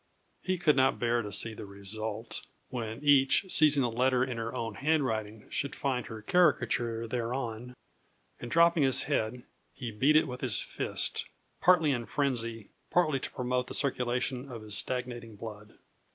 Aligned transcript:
He 0.41 0.57
could 0.57 0.75
not 0.75 0.97
bear 0.97 1.21
to 1.21 1.31
see 1.31 1.53
the 1.53 1.67
result, 1.67 2.47
when 2.69 3.03
each, 3.03 3.45
seizing 3.51 3.83
the 3.83 3.91
letter 3.91 4.23
in 4.23 4.37
her 4.37 4.51
own 4.51 4.73
handwriting, 4.73 5.45
should 5.51 5.75
find 5.75 6.07
her 6.07 6.23
caricature 6.23 7.05
thereon; 7.05 7.75
and 8.39 8.49
dropping 8.49 8.81
his 8.81 9.03
head, 9.03 9.43
he 9.75 9.91
beat 9.91 10.15
it 10.15 10.27
with 10.27 10.41
his 10.41 10.59
fist 10.59 11.25
partly 11.59 11.91
in 11.91 12.07
frenzy, 12.07 12.71
partly 12.89 13.19
to 13.19 13.29
promote 13.29 13.67
the 13.67 13.75
circulation 13.75 14.51
of 14.51 14.63
his 14.63 14.75
stagnating 14.75 15.35
blood. 15.35 15.77